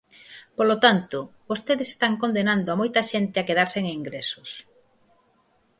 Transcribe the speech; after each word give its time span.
Polo 0.57 0.75
tanto, 0.85 1.17
vostedes 1.49 1.89
están 1.93 2.13
condenando 2.23 2.67
a 2.71 2.79
moita 2.81 3.01
xente 3.11 3.37
a 3.39 3.47
quedar 3.47 3.67
sen 3.75 3.83
ingresos. 3.97 4.49